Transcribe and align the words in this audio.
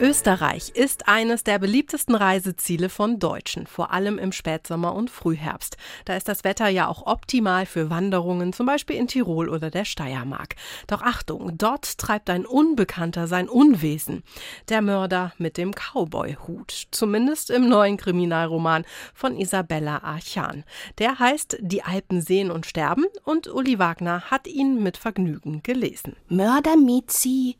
Österreich 0.00 0.70
ist 0.70 1.06
eines 1.06 1.44
der 1.44 1.60
beliebtesten 1.60 2.16
Reiseziele 2.16 2.88
von 2.88 3.20
Deutschen, 3.20 3.68
vor 3.68 3.92
allem 3.92 4.18
im 4.18 4.32
Spätsommer 4.32 4.92
und 4.92 5.08
Frühherbst. 5.08 5.76
Da 6.04 6.16
ist 6.16 6.26
das 6.26 6.42
Wetter 6.42 6.68
ja 6.68 6.88
auch 6.88 7.06
optimal 7.06 7.64
für 7.64 7.90
Wanderungen, 7.90 8.52
zum 8.52 8.66
Beispiel 8.66 8.96
in 8.96 9.06
Tirol 9.06 9.48
oder 9.48 9.70
der 9.70 9.84
Steiermark. 9.84 10.56
Doch 10.88 11.00
Achtung, 11.00 11.56
dort 11.56 11.96
treibt 11.96 12.28
ein 12.28 12.44
Unbekannter 12.44 13.28
sein 13.28 13.48
Unwesen. 13.48 14.24
Der 14.68 14.82
Mörder 14.82 15.32
mit 15.38 15.56
dem 15.56 15.72
Cowboy-Hut. 15.72 16.88
Zumindest 16.90 17.50
im 17.50 17.68
neuen 17.68 17.96
Kriminalroman 17.96 18.84
von 19.14 19.36
Isabella 19.36 19.98
Archan. 19.98 20.64
Der 20.98 21.20
heißt 21.20 21.58
Die 21.60 21.84
Alpen 21.84 22.20
sehen 22.20 22.50
und 22.50 22.66
sterben 22.66 23.06
und 23.24 23.46
Uli 23.46 23.78
Wagner 23.78 24.22
hat 24.22 24.48
ihn 24.48 24.82
mit 24.82 24.96
Vergnügen 24.96 25.62
gelesen. 25.62 26.16
Mörder 26.28 26.76
Mizi 26.76 27.56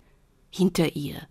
hinter 0.50 0.96
ihr. 0.96 1.28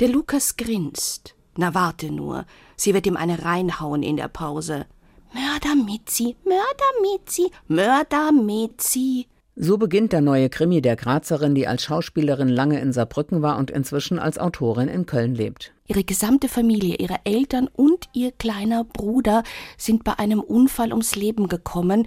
Der 0.00 0.08
Lukas 0.08 0.56
grinst. 0.56 1.34
Na 1.56 1.74
warte 1.74 2.10
nur, 2.10 2.44
sie 2.76 2.94
wird 2.94 3.06
ihm 3.06 3.16
eine 3.16 3.44
reinhauen 3.44 4.02
in 4.02 4.16
der 4.16 4.28
Pause. 4.28 4.86
Mörder 5.32 5.74
Mitzi, 5.74 6.36
Mörder 6.44 6.92
Mitzi, 7.02 7.50
Mörder 7.68 8.32
Mitzi. 8.32 9.26
So 9.58 9.78
beginnt 9.78 10.12
der 10.12 10.20
neue 10.20 10.50
Krimi 10.50 10.82
der 10.82 10.96
Grazerin, 10.96 11.54
die 11.54 11.66
als 11.66 11.82
Schauspielerin 11.84 12.48
lange 12.48 12.78
in 12.78 12.92
Saarbrücken 12.92 13.40
war 13.40 13.56
und 13.56 13.70
inzwischen 13.70 14.18
als 14.18 14.36
Autorin 14.36 14.88
in 14.88 15.06
Köln 15.06 15.34
lebt. 15.34 15.72
Ihre 15.86 16.04
gesamte 16.04 16.48
Familie, 16.48 16.96
ihre 16.96 17.20
Eltern 17.24 17.66
und 17.72 18.04
ihr 18.12 18.32
kleiner 18.32 18.84
Bruder 18.84 19.44
sind 19.78 20.04
bei 20.04 20.18
einem 20.18 20.40
Unfall 20.40 20.90
ums 20.92 21.16
Leben 21.16 21.48
gekommen 21.48 22.06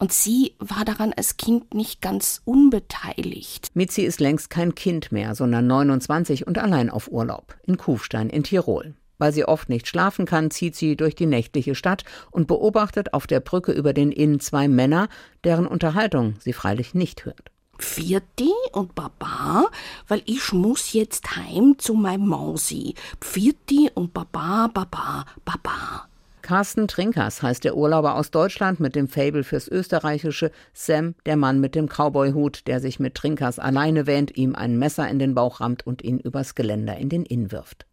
und 0.00 0.12
sie 0.12 0.54
war 0.58 0.84
daran 0.84 1.12
als 1.16 1.36
Kind 1.36 1.72
nicht 1.72 2.02
ganz 2.02 2.42
unbeteiligt. 2.44 3.68
Mitzi 3.74 4.02
ist 4.02 4.18
längst 4.18 4.50
kein 4.50 4.74
Kind 4.74 5.12
mehr, 5.12 5.36
sondern 5.36 5.68
29 5.68 6.48
und 6.48 6.58
allein 6.58 6.90
auf 6.90 7.12
Urlaub 7.12 7.56
in 7.64 7.76
Kufstein 7.76 8.28
in 8.28 8.42
Tirol. 8.42 8.94
Weil 9.18 9.32
sie 9.32 9.44
oft 9.44 9.68
nicht 9.68 9.86
schlafen 9.86 10.26
kann, 10.26 10.50
zieht 10.50 10.76
sie 10.76 10.96
durch 10.96 11.14
die 11.14 11.26
nächtliche 11.26 11.74
Stadt 11.74 12.04
und 12.30 12.46
beobachtet 12.46 13.12
auf 13.12 13.26
der 13.26 13.40
Brücke 13.40 13.72
über 13.72 13.92
den 13.92 14.12
Inn 14.12 14.40
zwei 14.40 14.68
Männer, 14.68 15.08
deren 15.44 15.66
Unterhaltung 15.66 16.36
sie 16.40 16.52
freilich 16.52 16.94
nicht 16.94 17.24
hört. 17.24 17.50
Pfirti 17.78 18.50
und 18.72 18.94
Baba, 18.94 19.66
weil 20.08 20.22
ich 20.26 20.52
muss 20.52 20.92
jetzt 20.92 21.36
heim 21.36 21.76
zu 21.78 21.94
meinem 21.94 22.26
Mausi. 22.26 22.94
Pfirti 23.20 23.90
und 23.94 24.12
Baba, 24.12 24.68
Baba, 24.72 25.24
Baba. 25.44 26.08
Carsten 26.42 26.88
Trinkers 26.88 27.42
heißt 27.42 27.62
der 27.64 27.76
Urlauber 27.76 28.16
aus 28.16 28.30
Deutschland 28.30 28.80
mit 28.80 28.96
dem 28.96 29.06
Fable 29.06 29.44
fürs 29.44 29.68
Österreichische, 29.68 30.50
Sam, 30.72 31.14
der 31.26 31.36
Mann 31.36 31.60
mit 31.60 31.74
dem 31.74 31.88
Cowboyhut, 31.88 32.66
der 32.66 32.80
sich 32.80 32.98
mit 32.98 33.14
Trinkers 33.14 33.58
alleine 33.58 34.06
wähnt, 34.06 34.36
ihm 34.36 34.54
ein 34.54 34.78
Messer 34.78 35.06
in 35.08 35.18
den 35.18 35.34
Bauch 35.34 35.60
rammt 35.60 35.86
und 35.86 36.02
ihn 36.02 36.18
übers 36.18 36.54
Geländer 36.54 36.96
in 36.96 37.10
den 37.10 37.26
Inn 37.26 37.52
wirft. 37.52 37.84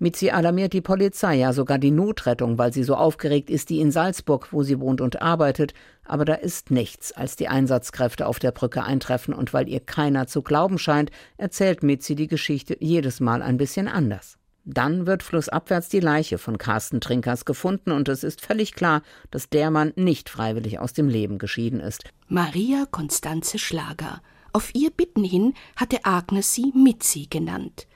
Mitzi 0.00 0.30
alarmiert 0.30 0.72
die 0.72 0.80
Polizei, 0.80 1.36
ja 1.36 1.52
sogar 1.52 1.78
die 1.78 1.90
Notrettung, 1.90 2.56
weil 2.56 2.72
sie 2.72 2.84
so 2.84 2.94
aufgeregt 2.94 3.50
ist, 3.50 3.68
die 3.68 3.80
in 3.80 3.90
Salzburg, 3.90 4.52
wo 4.52 4.62
sie 4.62 4.78
wohnt 4.78 5.00
und 5.00 5.20
arbeitet. 5.20 5.74
Aber 6.04 6.24
da 6.24 6.34
ist 6.34 6.70
nichts, 6.70 7.12
als 7.12 7.34
die 7.34 7.48
Einsatzkräfte 7.48 8.26
auf 8.26 8.38
der 8.38 8.52
Brücke 8.52 8.84
eintreffen 8.84 9.34
und 9.34 9.52
weil 9.52 9.68
ihr 9.68 9.80
keiner 9.80 10.28
zu 10.28 10.42
glauben 10.42 10.78
scheint, 10.78 11.10
erzählt 11.36 11.82
Mitzi 11.82 12.14
die 12.14 12.28
Geschichte 12.28 12.76
jedes 12.78 13.18
Mal 13.18 13.42
ein 13.42 13.56
bisschen 13.56 13.88
anders. 13.88 14.38
Dann 14.64 15.06
wird 15.06 15.22
flussabwärts 15.22 15.88
die 15.88 16.00
Leiche 16.00 16.38
von 16.38 16.58
Carsten 16.58 17.00
Trinkers 17.00 17.44
gefunden 17.44 17.90
und 17.90 18.08
es 18.08 18.22
ist 18.22 18.40
völlig 18.40 18.74
klar, 18.74 19.02
dass 19.30 19.48
der 19.48 19.70
Mann 19.70 19.94
nicht 19.96 20.28
freiwillig 20.28 20.78
aus 20.78 20.92
dem 20.92 21.08
Leben 21.08 21.38
geschieden 21.38 21.80
ist. 21.80 22.04
Maria 22.28 22.84
Konstanze 22.90 23.58
Schlager. 23.58 24.20
Auf 24.52 24.74
ihr 24.74 24.90
Bitten 24.90 25.24
hin 25.24 25.54
hatte 25.74 26.04
Agnes 26.04 26.54
sie 26.54 26.72
Mitzi 26.74 27.26
genannt. 27.30 27.86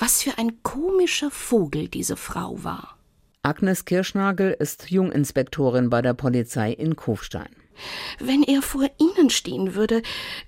Was 0.00 0.22
für 0.22 0.38
ein 0.38 0.62
komischer 0.62 1.30
Vogel 1.30 1.86
diese 1.86 2.16
Frau 2.16 2.64
war. 2.64 2.96
Agnes 3.42 3.84
Kirschnagel 3.84 4.56
ist 4.58 4.90
Junginspektorin 4.90 5.90
bei 5.90 6.00
der 6.00 6.14
Polizei 6.14 6.72
in 6.72 6.96
Kufstein. 6.96 7.54
Wenn 8.18 8.42
er 8.42 8.62
vor 8.62 8.86
Ihnen 8.98 9.28
stehen 9.28 9.74
würde, 9.74 10.00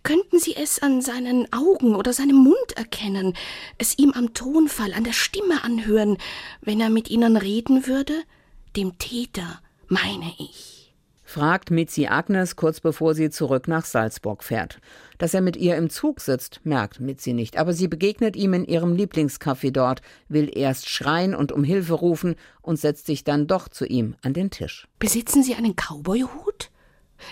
könnten 0.04 0.38
Sie 0.38 0.56
es 0.56 0.80
an 0.80 1.02
seinen 1.02 1.52
Augen 1.52 1.94
oder 1.94 2.14
seinem 2.14 2.36
Mund 2.36 2.72
erkennen, 2.76 3.34
es 3.76 3.98
ihm 3.98 4.12
am 4.12 4.32
Tonfall, 4.32 4.94
an 4.94 5.04
der 5.04 5.12
Stimme 5.12 5.62
anhören, 5.62 6.16
wenn 6.62 6.80
er 6.80 6.88
mit 6.88 7.10
Ihnen 7.10 7.36
reden 7.36 7.86
würde? 7.86 8.14
Dem 8.74 8.96
Täter, 8.96 9.60
meine 9.88 10.32
ich 10.38 10.81
fragt 11.32 11.70
Mitzi 11.70 12.08
Agnes 12.08 12.56
kurz 12.56 12.80
bevor 12.80 13.14
sie 13.14 13.30
zurück 13.30 13.66
nach 13.66 13.86
Salzburg 13.86 14.44
fährt. 14.44 14.80
Dass 15.16 15.32
er 15.32 15.40
mit 15.40 15.56
ihr 15.56 15.76
im 15.76 15.88
Zug 15.88 16.20
sitzt, 16.20 16.60
merkt 16.62 17.00
Mitzi 17.00 17.32
nicht, 17.32 17.56
aber 17.56 17.72
sie 17.72 17.88
begegnet 17.88 18.36
ihm 18.36 18.52
in 18.52 18.66
ihrem 18.66 18.94
Lieblingscafé 18.94 19.70
dort, 19.70 20.02
will 20.28 20.50
erst 20.54 20.90
schreien 20.90 21.34
und 21.34 21.50
um 21.50 21.64
Hilfe 21.64 21.94
rufen 21.94 22.36
und 22.60 22.78
setzt 22.78 23.06
sich 23.06 23.24
dann 23.24 23.46
doch 23.46 23.68
zu 23.68 23.86
ihm 23.86 24.14
an 24.20 24.34
den 24.34 24.50
Tisch. 24.50 24.86
Besitzen 24.98 25.42
Sie 25.42 25.54
einen 25.54 25.74
Cowboyhut? 25.74 26.70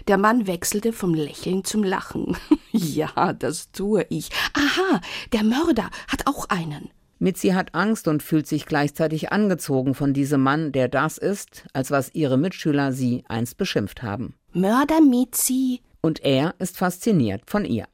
Der 0.09 0.17
Mann 0.17 0.47
wechselte 0.47 0.95
vom 0.95 1.13
Lächeln 1.13 1.65
zum 1.65 1.85
Lachen. 1.85 2.37
ja, 2.73 3.35
das 3.35 3.71
tue 3.71 4.07
ich. 4.09 4.31
Aha, 4.55 5.01
der 5.33 5.45
Mörder 5.45 5.91
hat 6.09 6.27
auch 6.27 6.49
einen. 6.49 6.91
Mitzi 7.23 7.49
hat 7.51 7.75
Angst 7.75 8.09
und 8.09 8.23
fühlt 8.23 8.47
sich 8.47 8.65
gleichzeitig 8.65 9.31
angezogen 9.31 9.95
von 9.95 10.15
diesem 10.15 10.43
Mann, 10.43 10.73
der 10.73 10.89
das 10.89 11.19
ist, 11.19 11.67
als 11.75 11.91
was 11.91 12.15
ihre 12.15 12.39
Mitschüler 12.39 12.93
sie 12.93 13.25
einst 13.29 13.59
beschimpft 13.59 14.03
haben. 14.03 14.35
Mörder 14.55 15.03
Mitzi. 15.03 15.83
Und 16.01 16.25
er 16.25 16.55
ist 16.59 16.79
fasziniert 16.79 17.43
von 17.45 17.67
ihr. 17.67 17.85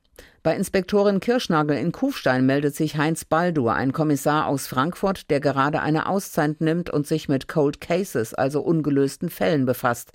Bei 0.44 0.54
Inspektorin 0.54 1.18
Kirschnagel 1.18 1.76
in 1.76 1.90
Kufstein 1.90 2.46
meldet 2.46 2.76
sich 2.76 2.96
Heinz 2.96 3.24
Baldur, 3.24 3.74
ein 3.74 3.92
Kommissar 3.92 4.46
aus 4.46 4.68
Frankfurt, 4.68 5.28
der 5.28 5.40
gerade 5.40 5.82
eine 5.82 6.08
Auszeit 6.08 6.60
nimmt 6.60 6.88
und 6.88 7.04
sich 7.04 7.28
mit 7.28 7.48
Cold 7.48 7.80
Cases, 7.80 8.32
also 8.32 8.60
ungelösten 8.60 9.28
Fällen 9.28 9.66
befasst. 9.66 10.12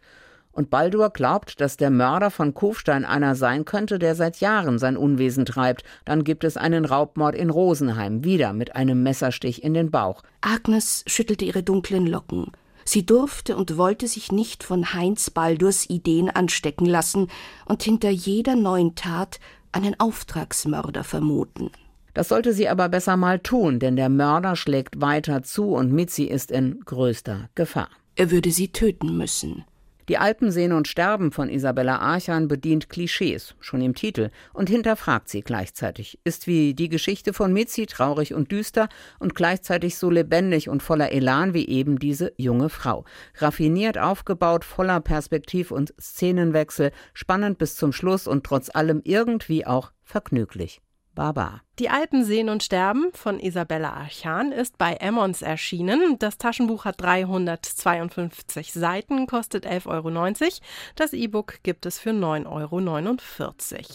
Und 0.52 0.70
Baldur 0.70 1.10
glaubt, 1.10 1.62
dass 1.62 1.78
der 1.78 1.90
Mörder 1.90 2.30
von 2.30 2.54
Kufstein 2.54 3.06
einer 3.06 3.36
sein 3.36 3.66
könnte, 3.66 4.00
der 4.00 4.16
seit 4.16 4.42
Jahren 4.42 4.80
sein 4.80 4.98
Unwesen 4.98 5.46
treibt. 5.46 5.84
Dann 6.06 6.24
gibt 6.24 6.44
es 6.44 6.58
einen 6.58 6.86
Raubmord 6.86 7.36
in 7.36 7.50
Rosenheim, 7.50 8.24
wieder 8.24 8.54
mit 8.54 8.76
einem 8.76 9.02
Messerstich 9.04 9.64
in 9.64 9.74
den 9.74 9.92
Bauch. 9.92 10.24
Agnes 10.42 11.04
schüttelte 11.08 11.46
ihre 11.46 11.64
dunklen 11.64 12.06
Locken. 12.06 12.52
Sie 12.84 13.06
durfte 13.06 13.56
und 13.56 13.78
wollte 13.78 14.08
sich 14.08 14.32
nicht 14.32 14.64
von 14.64 14.94
Heinz 14.94 15.30
Baldurs 15.30 15.90
Ideen 15.90 16.30
anstecken 16.30 16.86
lassen 16.86 17.28
und 17.66 17.84
hinter 17.84 18.10
jeder 18.10 18.56
neuen 18.56 18.96
Tat 18.96 19.40
einen 19.72 20.00
Auftragsmörder 20.00 21.04
vermuten. 21.04 21.72
Das 22.14 22.28
sollte 22.28 22.52
sie 22.54 22.68
aber 22.68 22.90
besser 22.90 23.16
mal 23.16 23.40
tun, 23.40 23.80
denn 23.80 23.96
der 23.96 24.10
Mörder 24.10 24.56
schlägt 24.56 25.00
weiter 25.00 25.44
zu 25.44 25.70
und 25.74 25.94
Mitzi 25.94 26.24
ist 26.24 26.52
in 26.52 26.82
größter 26.84 27.50
Gefahr. 27.56 27.90
Er 28.16 28.32
würde 28.32 28.52
sie 28.52 28.68
töten 28.74 29.16
müssen. 29.18 29.64
Die 30.12 30.18
Alpen 30.18 30.52
sehen 30.52 30.74
und 30.74 30.90
sterben 30.90 31.32
von 31.32 31.48
Isabella 31.48 32.00
Archan 32.00 32.50
bedient 32.50 32.90
Klischees, 32.90 33.56
schon 33.62 33.80
im 33.80 33.96
Titel, 33.96 34.30
und 34.52 34.68
hinterfragt 34.68 35.30
sie 35.30 35.40
gleichzeitig. 35.40 36.20
Ist 36.26 36.48
wie 36.48 36.74
die 36.74 36.90
Geschichte 36.90 37.32
von 37.32 37.54
Mitzi 37.54 37.86
traurig 37.86 38.34
und 38.34 38.52
düster 38.52 38.90
und 39.20 39.36
gleichzeitig 39.36 39.96
so 39.96 40.10
lebendig 40.10 40.68
und 40.68 40.84
voller 40.84 41.14
Elan 41.14 41.54
wie 41.54 41.66
eben 41.66 41.98
diese 41.98 42.34
junge 42.36 42.68
Frau. 42.68 43.06
Raffiniert 43.38 43.98
aufgebaut, 43.98 44.66
voller 44.66 45.00
Perspektiv 45.00 45.72
und 45.72 45.94
Szenenwechsel, 45.98 46.92
spannend 47.14 47.58
bis 47.58 47.78
zum 47.78 47.94
Schluss 47.94 48.28
und 48.28 48.44
trotz 48.44 48.70
allem 48.70 49.00
irgendwie 49.06 49.66
auch 49.66 49.94
vergnüglich. 50.04 50.82
Baba. 51.16 51.62
Die 51.80 51.90
Alpen 51.90 52.24
sehen 52.24 52.50
und 52.50 52.62
sterben 52.62 53.12
von 53.14 53.40
Isabella 53.40 53.94
Archan 53.94 54.52
ist 54.52 54.78
bei 54.78 54.94
Emmons 54.94 55.42
erschienen. 55.42 56.18
Das 56.20 56.38
Taschenbuch 56.38 56.86
hat 56.86 57.02
352 57.02 58.72
Seiten, 58.72 59.26
kostet 59.26 59.66
11,90 59.66 59.88
Euro. 59.88 60.52
Das 60.96 61.14
E-Book 61.14 61.64
gibt 61.64 61.86
es 61.86 61.98
für 61.98 62.12
9,49 62.12 62.48
Euro. 62.48 63.86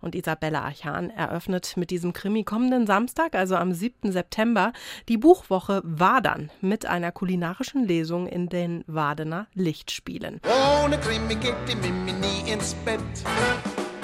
Und 0.00 0.14
Isabella 0.16 0.62
Archan 0.62 1.10
eröffnet 1.10 1.76
mit 1.76 1.90
diesem 1.90 2.12
Krimi 2.12 2.42
kommenden 2.42 2.86
Samstag, 2.86 3.34
also 3.36 3.54
am 3.54 3.72
7. 3.72 4.10
September, 4.10 4.72
die 5.08 5.18
Buchwoche 5.18 5.80
Wadern 5.84 6.50
mit 6.60 6.86
einer 6.86 7.12
kulinarischen 7.12 7.86
Lesung 7.86 8.26
in 8.26 8.48
den 8.48 8.82
Wadener 8.88 9.46
Lichtspielen. 9.54 10.40
Ohne 10.84 10.98
Krimi 10.98 11.36
geht 11.36 11.54
die 11.68 11.76
Mimi 11.76 12.12
nie 12.12 12.50
ins 12.50 12.74
Bett 12.84 12.98